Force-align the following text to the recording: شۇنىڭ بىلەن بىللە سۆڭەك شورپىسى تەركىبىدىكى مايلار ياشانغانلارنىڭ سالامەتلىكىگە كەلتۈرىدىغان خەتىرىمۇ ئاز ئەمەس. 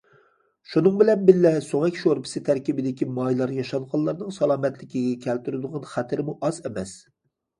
شۇنىڭ 0.69 0.93
بىلەن 1.01 1.25
بىللە 1.25 1.49
سۆڭەك 1.65 1.99
شورپىسى 2.03 2.41
تەركىبىدىكى 2.47 3.07
مايلار 3.19 3.53
ياشانغانلارنىڭ 3.59 4.33
سالامەتلىكىگە 4.39 5.11
كەلتۈرىدىغان 5.27 5.87
خەتىرىمۇ 5.93 6.35
ئاز 6.49 6.61
ئەمەس. 6.71 6.95